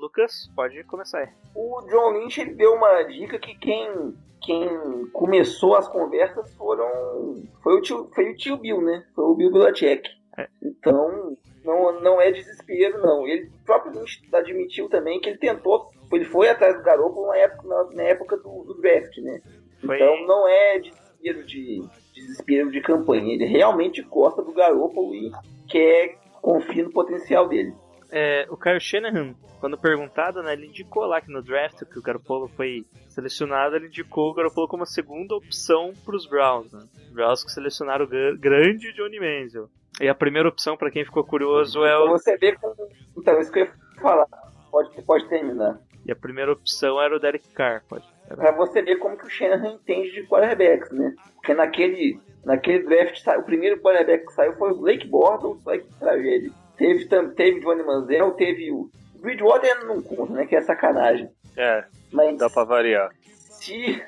[0.00, 1.28] Lucas, pode começar aí.
[1.54, 7.74] O John Lynch ele deu uma dica que quem, quem começou as conversas foram foi
[7.78, 9.04] o tio, foi o tio Bill, né?
[9.14, 10.08] Foi o Bill Belichick.
[10.38, 10.48] É.
[10.62, 13.26] Então não, não é desespero não.
[13.26, 17.36] Ele o próprio Lynch admitiu também que ele tentou, ele foi atrás do Garoppolo na
[17.38, 19.40] época, na, na época do, do draft, né?
[19.84, 21.82] Foi- Então não é desespero de
[22.14, 23.34] desespero de campanha.
[23.34, 25.30] Ele realmente gosta do Garoppolo e
[25.68, 27.74] quer confia no potencial dele.
[28.10, 32.02] É, o Kyle Shanahan, quando perguntado, né, ele indicou lá que no draft que o
[32.02, 36.72] Garoppolo foi selecionado, ele indicou o Garoppolo como a segunda opção para os Browns.
[36.72, 36.80] Né?
[37.06, 39.68] Os Browns que selecionaram o gra- grande Johnny Manziel.
[40.00, 42.08] E a primeira opção, para quem ficou curioso, é Pra o...
[42.10, 42.74] você ver como.
[43.16, 44.26] Então, isso que eu ia falar.
[44.70, 45.80] Pode, pode terminar.
[46.04, 47.82] E a primeira opção era o Derek Carr.
[47.88, 48.04] Pode.
[48.26, 51.14] Era- Pra você ver como que o Shanahan entende de quarterbacks, né?
[51.34, 55.94] Porque naquele, naquele draft, o primeiro quarterback que saiu foi o Blake Bortles, olha que
[55.98, 56.50] tragédia.
[56.76, 58.90] Teve, teve Johnny Manziel, teve o.
[59.14, 60.46] O Bridgewater não conta, né?
[60.46, 61.30] Que é sacanagem.
[61.56, 63.10] É, Mas dá pra variar.
[63.20, 64.02] se,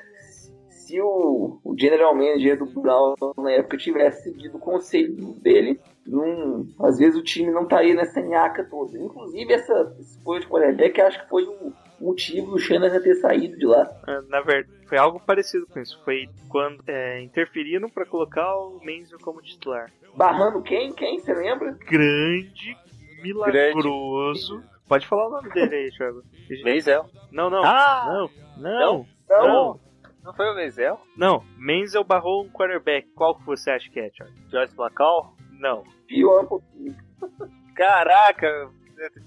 [0.69, 6.65] se o, o general manager do Brown na época tivesse seguido o conselho dele, não,
[6.81, 8.97] às vezes o time não estaria nessa nhaca toda.
[8.99, 13.65] Inclusive, essa escolha de quarterback acho que foi o motivo do Shanahan ter saído de
[13.65, 13.89] lá.
[14.07, 15.99] É, Na verdade, foi algo parecido com isso.
[16.03, 19.91] Foi quando é, interferiram para colocar o Manziel como titular.
[20.15, 20.91] Barrando quem?
[20.93, 21.19] Quem?
[21.19, 21.77] Você lembra?
[21.87, 22.75] Grande,
[23.21, 24.63] milagroso.
[24.87, 26.23] Pode falar o nome dele aí, Thiago.
[26.63, 27.05] Menzel.
[27.31, 27.63] Não, não.
[27.63, 28.05] Ah!
[28.07, 29.79] Não, não, Não, não.
[30.23, 30.99] Não foi o Menzel?
[31.15, 33.07] Não, Menzel barrou um quarterback.
[33.15, 34.33] Qual que você acha que é, Thiago?
[34.51, 35.35] Joyce McCall?
[35.59, 35.83] Não.
[36.07, 36.95] pior um pouquinho.
[37.75, 38.69] Caraca!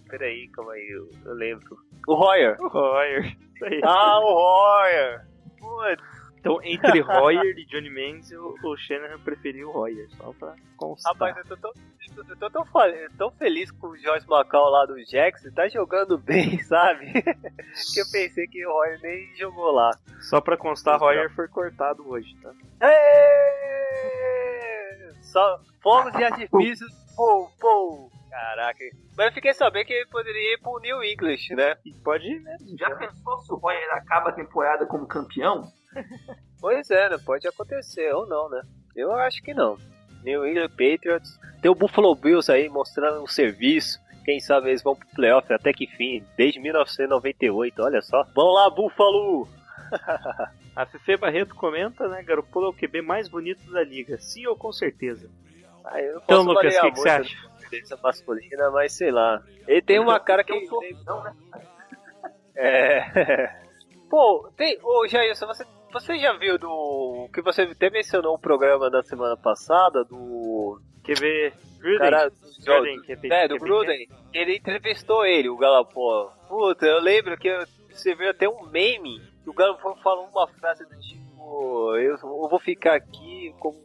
[0.08, 1.78] Peraí, calma aí, eu, eu lembro.
[2.08, 2.56] O Royer.
[2.60, 3.24] O Royer.
[3.54, 3.80] Isso aí.
[3.84, 5.26] Ah, o Royer!
[5.58, 6.02] Putz,
[6.38, 10.08] Então, entre Royer e Johnny Manziel, o Shanahan preferiu o Royer.
[10.16, 11.12] Só pra constar.
[11.12, 11.72] rapaz, eu tô tão,
[12.28, 16.18] eu tô tão, fa- tão feliz com o Joyce McCall lá do Jackson, tá jogando
[16.24, 17.12] bem, sabe?
[17.12, 19.90] que eu pensei que o Royer nem jogou lá.
[20.20, 22.52] Só pra constar, Royer foi cortado hoje, tá?
[23.82, 25.12] Êêêê!
[25.22, 26.86] Só fogos de artifício,
[27.16, 28.10] pô!
[28.32, 28.78] Caraca.
[29.14, 31.76] Mas eu fiquei sabendo que ele poderia ir pro New English, né?
[32.02, 32.78] Pode ir mesmo.
[32.78, 35.70] Já pensou se o Royer acaba a temporada como campeão?
[36.58, 37.18] Pois é, né?
[37.18, 38.62] Pode acontecer, ou não, né?
[38.94, 39.76] Eu acho que não.
[40.22, 41.36] New England Patriots.
[41.60, 43.98] Tem o Buffalo Bills aí mostrando um serviço.
[44.24, 48.22] Quem sabe eles vão pro playoff até que fim, desde 1998, olha só.
[48.32, 49.48] Vamos lá, Buffalo!
[50.76, 52.22] A Fefe Barreto comenta, né?
[52.22, 54.16] Garoppolo é o QB mais bonito da liga.
[54.18, 55.28] Sim ou com certeza?
[55.84, 57.36] Ah, Então, Lucas, o que, que você acha?
[57.72, 59.42] Tendência masculina, mas sei lá.
[59.66, 60.52] Ele tem uma cara que.
[61.06, 61.34] Não, né?
[62.54, 63.62] É.
[64.10, 64.78] Pô, tem.
[64.82, 67.30] Ô, Jailson, você, você já viu do.
[67.32, 70.78] Que você até mencionou o programa da semana passada do.
[71.02, 71.98] QB Gruden.
[71.98, 74.08] Cara, do Gruden, que É, do Gruden.
[74.34, 76.30] Ele entrevistou ele, o Galapó.
[76.46, 77.50] Puta, eu lembro que
[77.90, 82.48] você viu até um meme que o Galapó falou uma frase do tipo: Eu, eu
[82.48, 83.78] vou ficar aqui como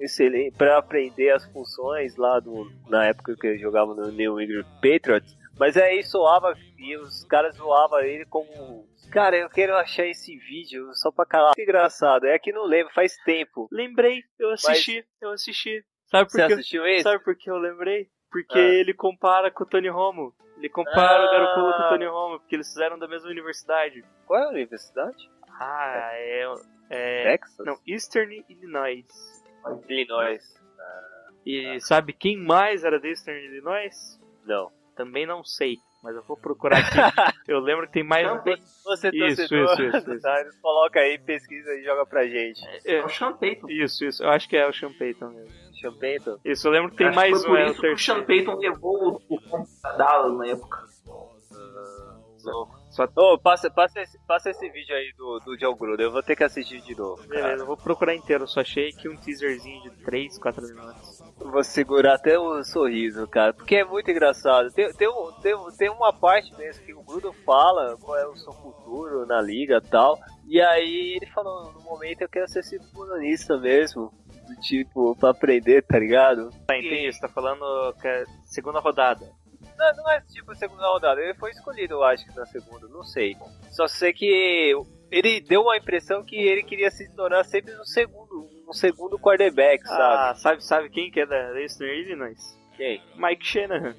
[0.00, 4.64] excelente para aprender as funções lá do, na época que eu jogava no New England
[4.82, 5.36] Patriots.
[5.58, 8.86] Mas aí soava e os caras zoavam ele como.
[9.10, 11.54] Cara, eu quero achar esse vídeo só pra calar.
[11.54, 13.68] Que engraçado, é que não lembro, faz tempo.
[13.72, 15.82] Lembrei, eu assisti, eu assisti.
[16.06, 16.52] Sabe Você por que?
[16.54, 17.02] assistiu esse?
[17.02, 18.08] Sabe por que eu lembrei?
[18.30, 18.74] Porque Ah.
[18.74, 20.34] ele compara com o Tony Romo.
[20.58, 21.26] Ele compara Ah.
[21.26, 24.04] o Garoppolo com o Tony Romo, porque eles fizeram da mesma universidade.
[24.26, 25.30] Qual é a universidade?
[25.58, 26.44] Ah, é.
[26.90, 27.64] é Texas?
[27.66, 29.06] não, Eastern Illinois.
[29.88, 30.42] Illinois.
[31.44, 34.18] E sabe quem mais era de Eastern Illinois?
[34.44, 34.70] Não.
[34.96, 36.96] Também não sei, mas eu vou procurar aqui.
[37.46, 38.26] eu lembro que tem mais.
[38.84, 40.22] Você Isso, torcedor, isso, isso, isso.
[40.22, 40.40] tá?
[40.40, 42.60] Eles coloca aí, pesquisa e joga pra gente.
[42.84, 43.68] É, É o Sean Payton.
[43.70, 44.24] isso, isso.
[44.24, 45.66] Eu acho que é o Sean Payton mesmo.
[45.76, 46.40] Champeito.
[46.44, 47.50] Isso, eu lembro que tem Acho mais que um.
[47.50, 48.24] por É o o Sean.
[48.24, 50.86] Payton levou o, o Dallas na época.
[52.96, 53.06] Só...
[53.14, 56.34] Ô, passa, passa, esse, passa esse vídeo aí do, do John Gruden, eu vou ter
[56.34, 57.22] que assistir de novo.
[57.28, 57.58] Beleza, cara.
[57.60, 58.48] eu vou procurar inteiro.
[58.48, 61.22] Só achei aqui um teaserzinho de 3, 4 minutos.
[61.36, 64.72] Vou segurar até o sorriso, cara, porque é muito engraçado.
[64.72, 68.34] Tem, tem, um, tem, tem uma parte mesmo que o Gruden fala qual é o
[68.34, 70.18] seu futuro na liga e tal.
[70.48, 74.10] E aí ele falou, no momento eu quero ser segundanista mesmo.
[74.46, 76.50] Do tipo, pra aprender, tá ligado?
[76.66, 77.12] Tá, entendi.
[77.12, 79.28] Você tá falando que é segunda rodada.
[79.76, 83.02] Não, não é tipo segunda rodada, ele foi escolhido, eu acho que na segunda, não
[83.04, 83.36] sei.
[83.70, 84.74] Só sei que
[85.10, 89.86] ele deu uma impressão que ele queria se tornar sempre um segundo, um segundo quarterback,
[89.86, 90.02] sabe?
[90.30, 92.58] Ah, sabe, sabe quem que é da Eastern Illinois?
[92.76, 93.02] Quem?
[93.16, 93.94] Mike Shanahan.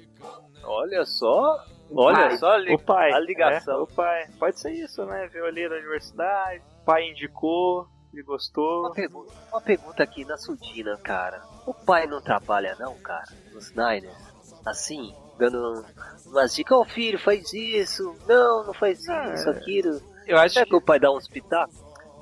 [0.64, 2.36] Olha só, olha pai.
[2.36, 3.12] só a, li- O pai.
[3.12, 3.78] a ligação.
[3.78, 4.26] É, o pai.
[4.38, 5.28] Pode ser isso, né?
[5.32, 8.80] Veio ali da universidade, o pai indicou, ele gostou.
[8.80, 11.42] Uma pergunta, uma pergunta aqui na Sudina, cara.
[11.66, 14.28] O pai não trabalha não, cara, nos Niners?
[14.66, 15.84] Assim, dando
[16.26, 20.00] umas dicas, ô filho, faz isso, não, não faz Ah, isso, aquilo.
[20.26, 21.74] Eu acho Será que, que o pai dá uns pitacos?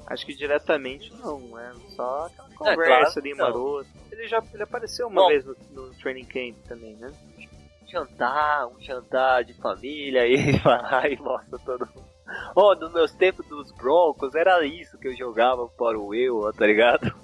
[0.06, 3.88] acho que diretamente não, é só aquela É, conversa claro, ali, maroto.
[4.12, 5.28] Ele já ele apareceu uma Bom.
[5.28, 7.12] vez no, no training camp também, né?
[7.88, 12.04] jantar, um jantar de família, aí ele vai lá e mostra todo mundo.
[12.56, 16.66] Oh, nos meus tempos dos Broncos, era isso que eu jogava para o eu, tá
[16.66, 17.14] ligado?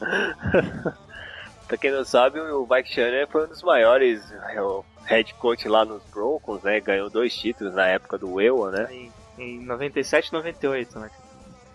[1.68, 5.68] pra quem não sabe, o Mike Shanahan foi um dos maiores é, o head coach
[5.68, 6.80] lá nos Broncos, né?
[6.80, 8.88] Ganhou dois títulos na época do Ewa, né?
[8.92, 11.10] Em, em 97 e 98, né?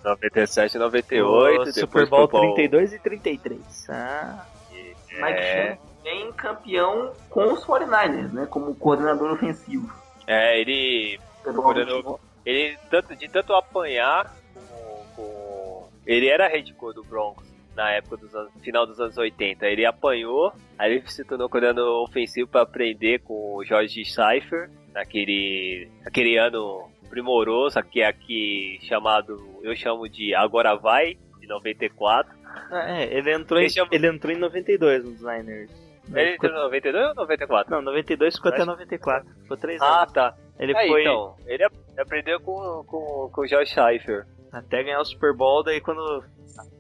[0.04, 3.90] 97 e 98, O depois Super Bowl pro- 32 e 33.
[3.90, 8.48] Ah, Mike É, Shanahan vem campeão com os 49ers, né?
[8.50, 9.92] Como coordenador ofensivo.
[10.28, 12.20] é, ele Coordenador.
[12.46, 17.49] ele tanto, de tanto apanhar com, com- ele era head coach do Broncos
[17.80, 22.04] na época dos anos, final dos anos 80 ele apanhou aí ele se tornou coordenador
[22.04, 29.38] ofensivo para aprender com o George Cypher naquele aquele ano primoroso que é aqui chamado
[29.64, 32.38] eu chamo de agora vai de 94
[32.72, 35.72] é, ele entrou, em, Deixa eu- ele entrou em 92 nos Niners.
[36.14, 39.30] ele entrou em 92 ou 94 Não, 92 ficou até Acho- 94.
[39.44, 40.14] Ficou 3 ah anos.
[40.14, 44.84] tá Ele aí, foi então ele ap- aprendeu com, com, com o George Cypher até
[44.84, 46.24] ganhar o Super Bowl, daí quando,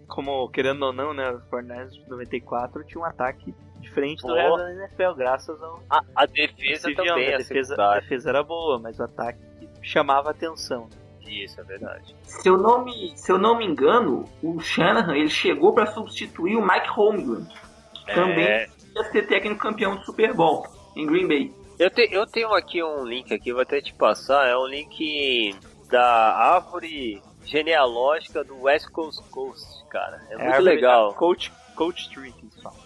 [0.09, 4.57] como querendo ou não, né, os 49ers de 94 tinha um ataque diferente do resto
[4.57, 7.31] da NFL, graças ao a, a defesa também Young.
[7.31, 9.39] a A defesa, a defesa era boa, mas o ataque
[9.81, 10.89] chamava atenção.
[11.25, 15.29] isso é verdade Se eu não me, se eu não me engano, o Shanahan ele
[15.29, 17.47] chegou para substituir o Mike Holmgren,
[17.93, 20.67] que também É, ia ser técnico campeão do Super Bowl
[20.97, 21.53] em Green Bay.
[21.77, 24.45] Eu, te- eu tenho aqui um link aqui, vou até te passar.
[24.47, 25.55] É um link
[25.89, 30.21] da árvore genealógica do West Coast Coast, cara.
[30.29, 31.09] É, a muito legal.
[31.11, 32.79] da Coach, Coach Tree, que eles falam.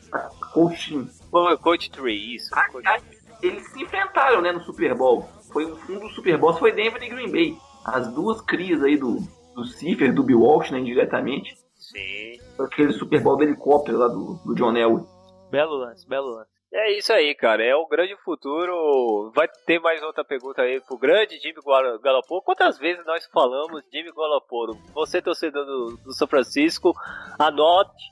[0.53, 1.09] Coaching.
[1.31, 2.49] Pô, Coach Tree, isso.
[2.53, 2.99] Ah, Coach- ah,
[3.41, 5.27] Eles se enfrentaram, né, no Super Bowl.
[5.51, 7.57] Foi um dos Super Bowls foi Denver e Green Bay.
[7.85, 9.17] As duas crias aí do
[9.53, 11.55] do Cipher, do Bill Walsh, né, indiretamente.
[11.75, 12.39] Sim.
[12.59, 15.03] Aquele Super Bowl do helicóptero lá do, do John Elway.
[15.51, 16.49] Belo lance, belo lance.
[16.75, 17.63] É isso aí, cara.
[17.63, 19.31] É o grande futuro.
[19.35, 21.59] Vai ter mais outra pergunta aí pro grande Jimmy
[22.01, 22.41] Garoppolo.
[22.41, 24.75] Quantas vezes nós falamos Jimmy Garoppolo?
[24.93, 26.91] Você, torcedor do, do São Francisco,
[27.37, 28.11] anote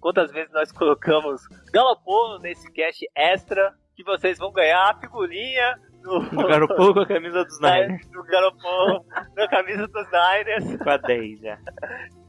[0.00, 6.18] quantas vezes nós colocamos Garoppolo nesse cast extra que vocês vão ganhar a figurinha do,
[6.32, 8.08] No Garoppolo com a camisa dos Niners.
[8.10, 9.04] do Garoppolo
[9.36, 10.82] na camisa dos Niners.
[10.82, 11.58] Com a 10 já.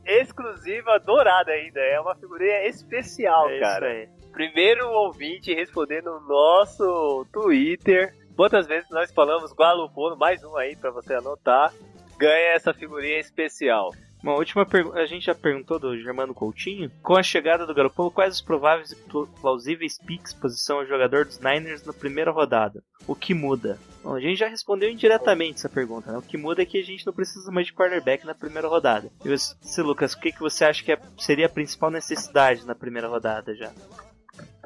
[0.05, 1.79] Exclusiva, dourada ainda.
[1.79, 4.03] É uma figurinha especial, É cara.
[4.03, 4.24] isso aí.
[4.39, 8.13] Primeiro ouvinte respondendo no nosso Twitter.
[8.35, 11.73] Quantas vezes nós falamos Gualupolo, mais um aí pra você anotar.
[12.17, 13.93] Ganha essa figurinha especial.
[14.21, 16.91] Uma última pergunta, a gente já perguntou do Germano Coutinho.
[17.01, 21.23] Com a chegada do Garoppolo, quais os prováveis e pl- plausíveis picks posição ao jogador
[21.23, 22.83] dos Niners na primeira rodada?
[23.07, 23.79] O que muda?
[24.03, 26.17] Bom, a gente já respondeu indiretamente essa pergunta, né?
[26.17, 29.09] O que muda é que a gente não precisa mais de quarterback na primeira rodada.
[29.23, 32.75] E você, Lucas, o que, que você acha que é- seria a principal necessidade na
[32.75, 33.71] primeira rodada já?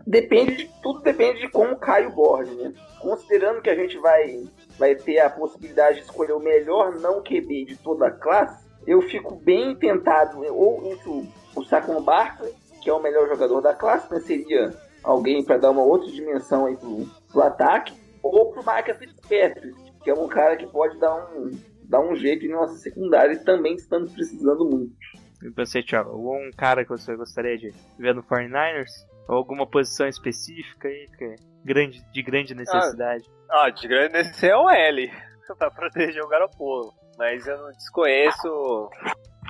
[0.10, 2.74] Depende de, tudo depende de como cai o board, né?
[3.00, 4.44] Considerando que a gente vai,
[4.76, 9.04] vai ter a possibilidade de escolher o melhor não QB de toda a classe, eu
[9.04, 14.12] fico bem tentado ou entre o, Saquon Barkley, que é o melhor jogador da classe,
[14.12, 14.20] né?
[14.22, 17.94] Seria alguém para dar uma outra dimensão aí pro, pro ataque,
[18.24, 21.52] ou pro Micah Fitzpatrick, que é um cara que pode dar um,
[21.84, 24.96] dar um jeito em nossa secundária e também estamos precisando muito.
[25.44, 29.08] E você, Thiago, um cara que você gostaria de ver no 49ers?
[29.30, 33.24] Ou alguma posição específica aí, que é grande, de grande necessidade?
[33.48, 35.12] Ah, de grande nesse é o L.
[35.58, 36.92] pra proteger o Garoppolo.
[37.16, 38.90] Mas eu não desconheço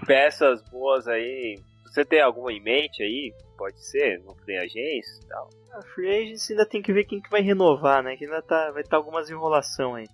[0.05, 1.55] peças boas aí.
[1.85, 3.33] Você tem alguma em mente aí?
[3.57, 5.49] Pode ser, no free agência e tal.
[5.73, 8.15] A Free Agency ainda tem que ver quem que vai renovar, né?
[8.17, 10.05] Que ainda tá, vai estar algumas enrolação aí.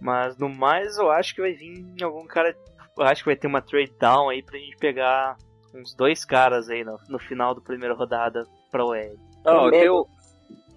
[0.00, 2.56] Mas no mais eu acho que vai vir algum cara.
[2.98, 5.36] Eu acho que vai ter uma trade down aí pra gente pegar
[5.74, 9.16] uns dois caras aí no, no final da primeira rodada pra OL.
[9.44, 10.06] Não, tem o...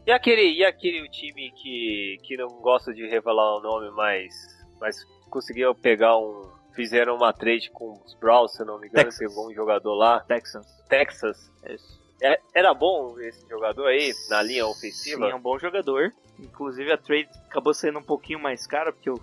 [0.06, 4.34] E aquele, e aquele time que, que não gosta de revelar o nome, mas,
[4.80, 6.49] mas conseguiu pegar um.
[6.73, 9.28] Fizeram uma trade com os Browns, se eu não me engano, Texas.
[9.28, 10.21] pegou um jogador lá.
[10.21, 10.65] Texans.
[10.88, 11.52] Texas.
[11.67, 11.99] Isso.
[12.21, 15.25] É- Era bom esse jogador aí, na linha ofensiva?
[15.25, 16.12] Sim, é um bom jogador.
[16.39, 19.19] Inclusive a trade acabou saindo um pouquinho mais cara, porque o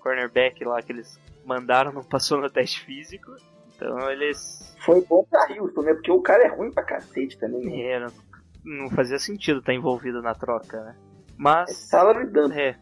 [0.00, 3.34] cornerback lá que eles mandaram não passou no teste físico.
[3.78, 4.74] Então eles.
[4.84, 5.94] Foi bom pra Houston, né?
[5.94, 7.64] Porque o cara é ruim pra cacete também.
[7.64, 7.82] Né?
[7.82, 8.12] É, não,
[8.64, 10.96] não fazia sentido estar envolvido na troca, né?
[10.98, 11.76] É Mas.
[11.76, 12.52] salary dump.
[12.52, 12.76] É,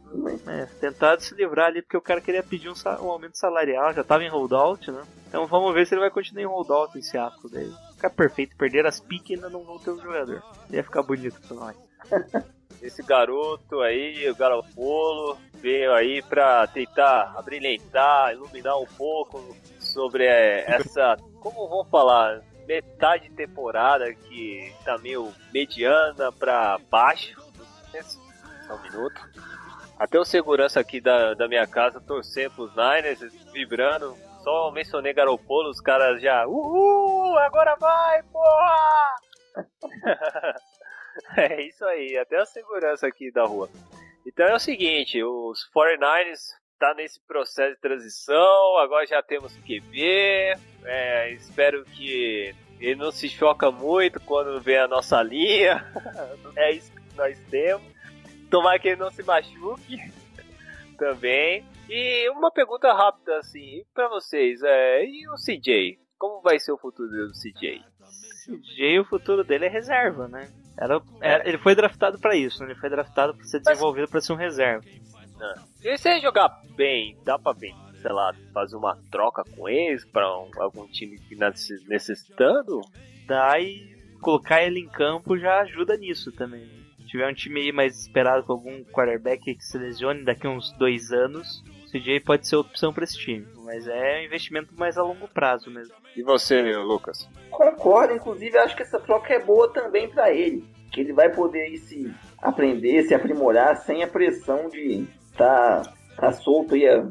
[0.46, 4.02] é, tentado se livrar ali porque o cara queria pedir um, um aumento salarial, já
[4.02, 5.02] tava em holdout, né?
[5.28, 7.52] Então vamos ver se ele vai continuar em holdout em Seattle.
[7.52, 10.42] Daí ficar perfeito, perder as piques e ainda não vão ter o jogador.
[10.70, 11.76] Ia ficar bonito pra nós.
[12.82, 19.56] Esse garoto aí, o Garopolo, veio aí pra tentar abrilhantar, iluminar um pouco
[19.96, 27.34] sobre é, essa, como vamos falar, metade de temporada que tá meio mediana pra baixo.
[28.66, 29.18] Só um minuto.
[29.98, 33.20] Até o segurança aqui da, da minha casa torcendo pros Niners,
[33.54, 34.14] vibrando.
[34.44, 36.46] Só mencionei Garopolo, os caras já.
[36.46, 37.38] Uhul!
[37.38, 39.16] Agora vai, porra!
[41.34, 43.70] É isso aí, até a segurança aqui da rua.
[44.26, 50.56] Então é o seguinte, os 49ers tá nesse processo de transição, agora já temos QB,
[50.84, 55.84] é, espero que ele não se choca muito quando vê a nossa linha,
[56.56, 57.84] é isso que nós temos.
[58.50, 59.98] Tomara que ele não se machuque
[60.98, 61.64] também.
[61.88, 65.98] E uma pergunta rápida assim, pra vocês, é, e o CJ?
[66.18, 67.82] Como vai ser o futuro do CJ?
[68.44, 70.48] CJ, o futuro dele é reserva, né?
[70.78, 72.70] Era, era- ele foi draftado pra isso, né?
[72.70, 74.84] Ele foi draftado pra ser desenvolvido pra ser um reserva.
[75.80, 80.26] Se você jogar bem, dá pra bem, sei lá, fazer uma troca com eles pra
[80.38, 82.80] um- algum time que necess- necessitando?
[83.26, 86.66] Daí colocar ele em campo já ajuda nisso também.
[86.98, 90.50] Se tiver um time aí mais esperado com algum quarterback que se lesione daqui a
[90.50, 93.46] uns dois anos, o CJ pode ser opção pra esse time.
[93.64, 95.94] Mas é um investimento mais a longo prazo mesmo.
[96.16, 97.28] E você, Lucas?
[97.50, 100.64] Concordo, inclusive acho que essa troca é boa também pra ele.
[100.90, 105.82] Que ele vai poder aí se aprender, se aprimorar sem a pressão de tá,
[106.16, 107.04] tá solto aí a,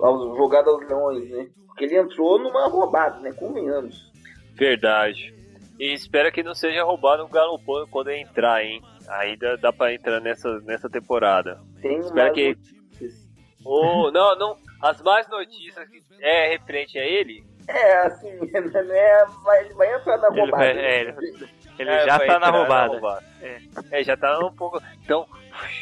[0.00, 1.48] aos, jogado aos leões, né?
[1.66, 3.32] Porque ele entrou numa roubada, né?
[3.32, 4.12] Convenhamos.
[4.54, 5.34] Verdade.
[5.78, 8.80] E espero que não seja roubado um galopão quando entrar, hein?
[9.08, 11.60] Aí dá, pra entrar nessa, nessa temporada.
[11.82, 13.24] Tem Espero mais que- notícias.
[13.64, 14.56] Ou, não, não.
[14.80, 17.44] As más notícias que é referente a ele.
[17.66, 19.24] É, assim, né?
[19.42, 20.56] Vai, ele vai entrar na Ele, roubada.
[20.64, 20.82] vai- né?
[20.82, 23.24] é, ele- ele é, já tá na entrar roubada.
[23.42, 23.58] É.
[23.90, 24.80] É, já tá um pouco.
[25.02, 25.26] Então,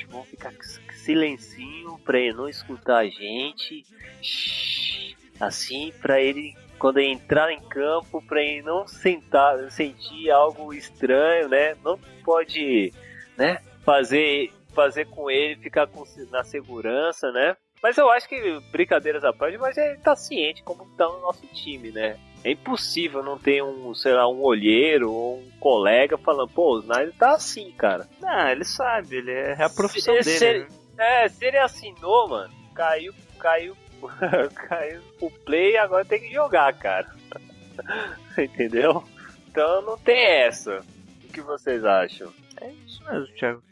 [0.08, 0.62] vamos ficar com
[1.04, 3.84] silencinho pra ele não escutar a gente.
[5.40, 11.48] Assim, pra ele, quando ele entrar em campo, pra ele não sentar, sentir algo estranho,
[11.48, 11.74] né?
[11.84, 12.92] Não pode,
[13.36, 13.58] né?
[13.84, 17.56] Fazer, fazer com ele ficar com, na segurança, né?
[17.82, 21.44] Mas eu acho que brincadeiras à parte, mas ele tá ciente como tá o nosso
[21.48, 22.16] time, né?
[22.44, 26.80] É impossível não ter um, sei lá, um olheiro ou um colega falando, pô, o
[26.80, 28.08] Snyder tá assim, cara.
[28.20, 30.38] Não, ele sabe, ele é, é a profissão Se- dele.
[30.38, 30.81] se- né?
[30.98, 33.76] É, se ele assinou, mano, caiu, caiu,
[34.68, 37.08] caiu o play agora tem que jogar, cara.
[38.38, 39.02] Entendeu?
[39.48, 40.80] Então não tem essa.
[41.24, 42.32] O que vocês acham?
[42.60, 43.62] É isso mesmo, Thiago.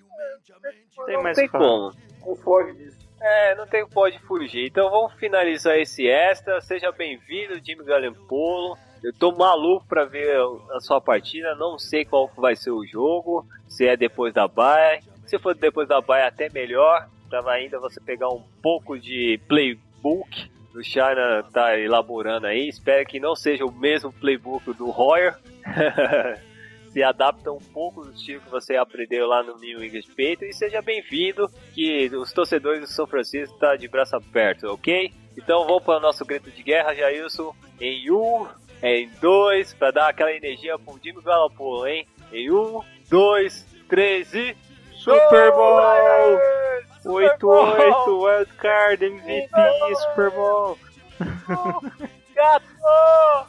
[1.07, 1.69] Tem não mais tem o que falar.
[1.69, 1.95] como.
[2.27, 2.99] Não foge disso.
[3.21, 4.67] É, não tem pode fugir.
[4.67, 6.61] Então vamos finalizar esse extra.
[6.61, 8.79] Seja bem-vindo, Jimmy Galempolo.
[9.03, 10.37] Eu tô maluco pra ver
[10.73, 11.55] a sua partida.
[11.55, 13.47] Não sei qual vai ser o jogo.
[13.69, 15.03] Se é depois da baia.
[15.31, 17.09] Se for depois da baia, até melhor.
[17.29, 20.51] Pra ainda você pegar um pouco de playbook.
[20.75, 22.69] O China tá elaborando aí.
[22.69, 25.37] Espero que não seja o mesmo playbook do Royer.
[26.91, 30.53] se adapta um pouco do estilo que você aprendeu lá no New English Patriot e
[30.53, 35.13] seja bem-vindo, que os torcedores do São Francisco estão de braço aberto, ok?
[35.39, 38.49] Então vamos para o nosso grito de guerra, Jailson, em um,
[38.83, 42.05] em dois, para dar aquela energia pro Jimmy Garoppolo, hein?
[42.33, 44.57] Em um, dois, três e...
[45.03, 46.39] Super Bowl!
[47.05, 47.41] 8-8,
[48.21, 49.57] Wildcard, MVP,
[49.97, 50.79] Super Bowl!
[52.35, 53.47] Gato!